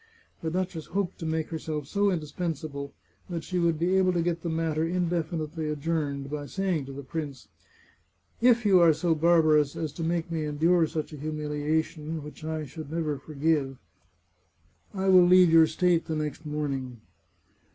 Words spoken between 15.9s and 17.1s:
the next morning."